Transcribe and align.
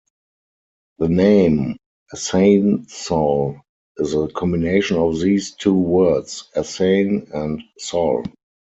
The 0.97 1.09
name 1.09 1.77
"Asansol" 2.11 3.61
is 3.97 4.15
a 4.15 4.27
combination 4.29 4.97
of 4.97 5.19
these 5.19 5.51
two 5.55 5.75
words 5.77 6.49
"Asan" 6.55 7.27
and 7.35 7.61
"Sol". 7.77 8.23